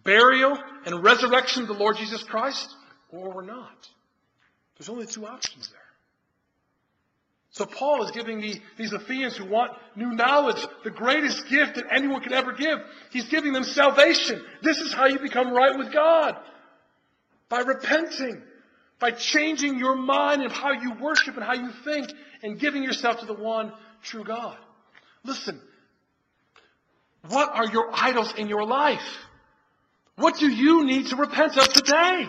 [0.02, 2.74] burial, and resurrection of the Lord Jesus Christ,
[3.10, 3.88] or we're not.
[4.78, 5.80] There's only two options there.
[7.50, 11.84] So Paul is giving the, these Athenians who want new knowledge the greatest gift that
[11.90, 12.78] anyone could ever give.
[13.10, 14.42] He's giving them salvation.
[14.62, 16.36] This is how you become right with God.
[17.48, 18.42] By repenting.
[18.98, 22.10] By changing your mind and how you worship and how you think
[22.42, 23.72] and giving yourself to the one
[24.02, 24.56] true God.
[25.24, 25.60] Listen.
[27.28, 29.06] What are your idols in your life?
[30.16, 32.26] What do you need to repent of today?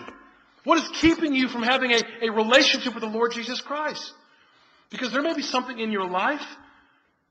[0.64, 4.12] What is keeping you from having a, a relationship with the Lord Jesus Christ?
[4.90, 6.44] Because there may be something in your life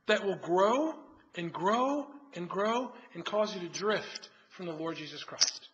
[0.07, 0.93] that will grow
[1.35, 5.67] and grow and grow and cause you to drift from the Lord Jesus Christ.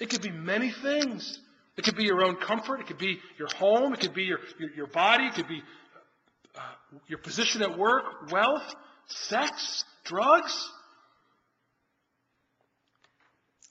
[0.00, 1.38] It could be many things.
[1.76, 2.80] It could be your own comfort.
[2.80, 3.92] It could be your home.
[3.92, 5.26] It could be your, your, your body.
[5.26, 5.62] It could be
[6.56, 6.60] uh,
[7.06, 8.74] your position at work, wealth,
[9.06, 10.68] sex, drugs.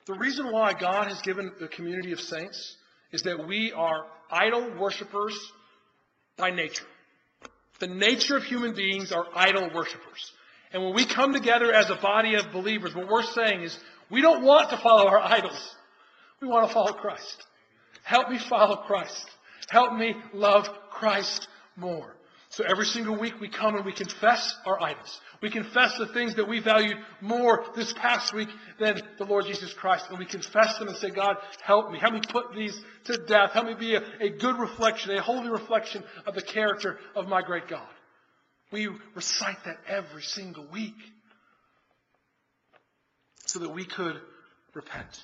[0.05, 2.77] The reason why God has given the community of saints
[3.11, 5.37] is that we are idol worshippers
[6.37, 6.85] by nature.
[7.79, 10.31] The nature of human beings are idol worshippers.
[10.71, 13.77] And when we come together as a body of believers, what we're saying is
[14.09, 15.75] we don't want to follow our idols.
[16.41, 17.43] We want to follow Christ.
[18.03, 19.29] Help me follow Christ.
[19.69, 22.15] Help me love Christ more.
[22.51, 25.21] So every single week we come and we confess our idols.
[25.41, 29.71] We confess the things that we valued more this past week than the Lord Jesus
[29.71, 30.07] Christ.
[30.09, 31.99] And we confess them and say, God, help me.
[31.99, 33.51] Help me put these to death.
[33.51, 37.43] Help me be a, a good reflection, a holy reflection of the character of my
[37.43, 37.87] great God.
[38.71, 40.97] We recite that every single week
[43.45, 44.15] so that we could
[44.73, 45.23] repent.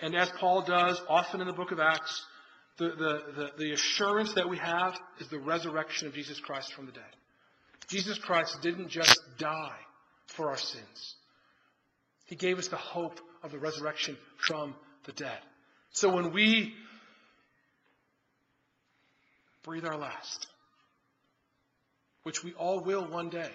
[0.00, 2.24] And as Paul does often in the book of Acts,
[2.76, 6.86] the, the, the, the, assurance that we have is the resurrection of Jesus Christ from
[6.86, 7.02] the dead.
[7.88, 9.78] Jesus Christ didn't just die
[10.26, 11.16] for our sins.
[12.26, 14.74] He gave us the hope of the resurrection from
[15.04, 15.38] the dead.
[15.90, 16.74] So when we
[19.64, 20.46] breathe our last,
[22.22, 23.50] which we all will one day,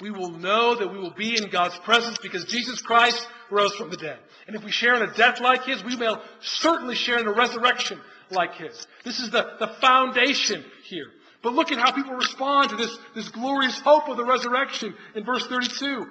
[0.00, 3.90] we will know that we will be in God's presence because Jesus Christ rose from
[3.90, 4.18] the dead.
[4.46, 7.32] And if we share in a death like his, we will certainly share in a
[7.32, 8.86] resurrection like his.
[9.04, 11.06] This is the, the foundation here.
[11.42, 15.24] But look at how people respond to this, this glorious hope of the resurrection in
[15.24, 16.06] verse 32.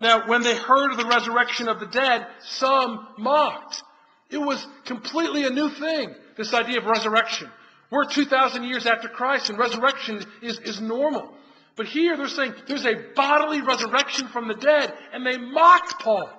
[0.00, 3.82] Now, when they heard of the resurrection of the dead, some mocked.
[4.30, 7.50] It was completely a new thing, this idea of resurrection.
[7.90, 11.34] We're 2,000 years after Christ, and resurrection is, is normal.
[11.76, 16.30] But here they're saying there's a bodily resurrection from the dead, and they mocked Paul.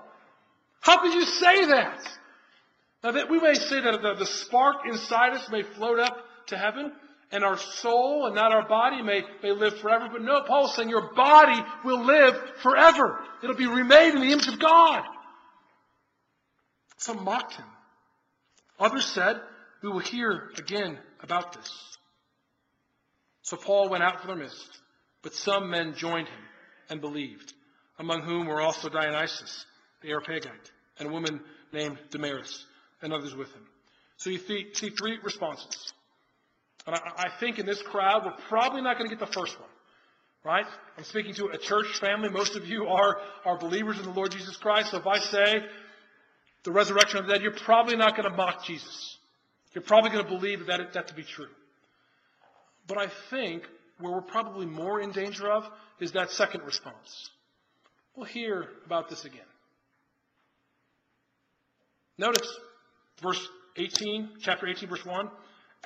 [0.81, 1.99] How could you say that?
[3.03, 6.17] Now that we may say that the, the spark inside us may float up
[6.47, 6.91] to heaven,
[7.31, 10.07] and our soul and not our body may, may live forever.
[10.11, 13.19] But no, Paul's saying your body will live forever.
[13.41, 15.03] It'll be remade in the image of God.
[16.97, 17.65] Some mocked him.
[18.79, 19.41] Others said,
[19.81, 21.97] we will hear again about this.
[23.41, 24.79] So Paul went out from their midst,
[25.24, 26.41] but some men joined him
[26.89, 27.53] and believed,
[27.97, 29.65] among whom were also Dionysius,
[30.01, 32.65] the Areopagite, and a woman named Damaris,
[33.01, 33.65] and others with him.
[34.17, 35.93] So you see, three responses.
[36.86, 39.59] And I, I think in this crowd, we're probably not going to get the first
[39.59, 39.69] one.
[40.45, 40.65] Right?
[40.97, 42.28] I'm speaking to a church family.
[42.28, 44.91] Most of you are, are believers in the Lord Jesus Christ.
[44.91, 45.65] So if I say
[46.63, 49.17] the resurrection of the dead, you're probably not going to mock Jesus.
[49.74, 51.47] You're probably going to believe that, that to be true.
[52.88, 53.63] But I think
[54.03, 55.63] where we're probably more in danger of
[56.01, 57.29] is that second response.
[58.15, 59.41] We'll hear about this again.
[62.17, 62.47] Notice
[63.21, 63.47] verse
[63.77, 65.29] 18, chapter 18, verse 1.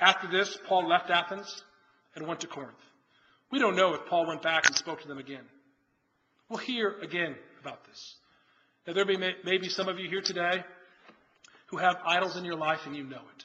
[0.00, 1.62] After this, Paul left Athens
[2.16, 2.74] and went to Corinth.
[3.52, 5.44] We don't know if Paul went back and spoke to them again.
[6.48, 8.16] We'll hear again about this.
[8.86, 10.64] Now, there may, may be some of you here today
[11.66, 13.44] who have idols in your life and you know it.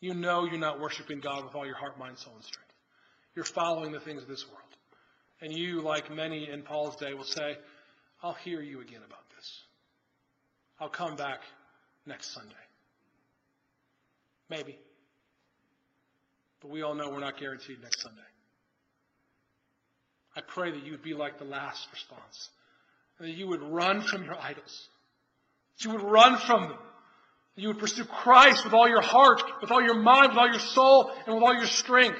[0.00, 2.65] You know you're not worshiping God with all your heart, mind, soul, and strength.
[3.36, 4.62] You're following the things of this world.
[5.42, 7.58] And you, like many in Paul's day, will say,
[8.22, 9.60] I'll hear you again about this.
[10.80, 11.40] I'll come back
[12.06, 12.54] next Sunday.
[14.48, 14.78] Maybe.
[16.62, 18.22] But we all know we're not guaranteed next Sunday.
[20.34, 22.48] I pray that you would be like the last response.
[23.20, 24.88] That you would run from your idols.
[25.76, 26.78] That you would run from them.
[27.54, 30.58] You would pursue Christ with all your heart, with all your mind, with all your
[30.58, 32.18] soul, and with all your strength.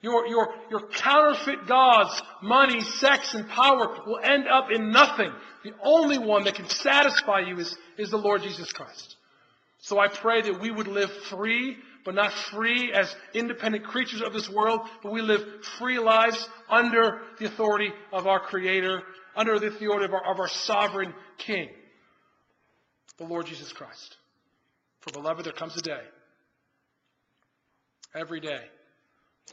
[0.00, 5.32] Your, your, your counterfeit gods, money, sex, and power will end up in nothing.
[5.64, 9.16] The only one that can satisfy you is, is the Lord Jesus Christ.
[9.80, 14.32] So I pray that we would live free, but not free as independent creatures of
[14.32, 15.44] this world, but we live
[15.78, 19.02] free lives under the authority of our Creator,
[19.34, 21.70] under the authority of our, of our sovereign King,
[23.18, 24.16] the Lord Jesus Christ.
[25.00, 26.02] For beloved, there comes a day,
[28.14, 28.62] every day,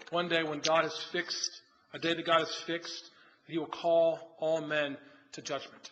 [0.10, 1.62] one day when God is fixed,
[1.94, 3.10] a day that God is fixed,
[3.48, 4.98] He will call all men
[5.34, 5.92] to judgment.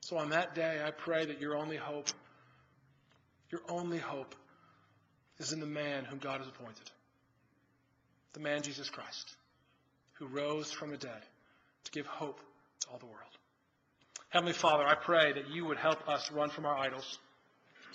[0.00, 2.08] So on that day, I pray that your only hope,
[3.50, 4.34] your only hope
[5.38, 6.90] is in the man whom God has appointed.
[8.32, 9.36] The man Jesus Christ,
[10.14, 11.22] who rose from the dead
[11.84, 12.40] to give hope
[12.80, 13.18] to all the world.
[14.30, 17.18] Heavenly Father, I pray that you would help us run from our idols.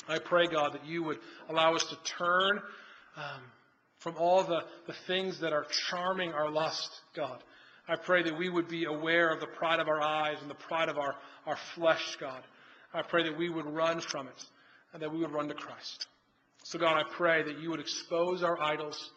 [0.08, 2.62] I pray, God, that you would allow us to turn
[3.16, 3.42] um,
[4.04, 7.42] from all the, the things that are charming our lust, God.
[7.88, 10.56] I pray that we would be aware of the pride of our eyes and the
[10.56, 12.44] pride of our, our flesh, God.
[12.94, 14.46] I pray that we would run from it
[14.92, 16.08] and that we would run to Christ.
[16.64, 19.12] So, God, I pray that you would expose our idols,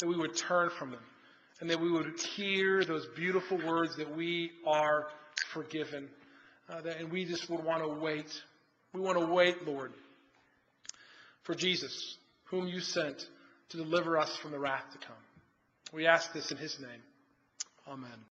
[0.00, 1.02] that we would turn from them,
[1.60, 5.08] and that we would hear those beautiful words that we are
[5.52, 6.08] forgiven.
[6.68, 8.30] Uh, that, and we just would want to wait.
[8.92, 9.92] We want to wait, Lord,
[11.42, 13.26] for Jesus, whom you sent
[13.70, 15.16] to deliver us from the wrath to come.
[15.92, 17.02] We ask this in his name.
[17.86, 18.24] Amen.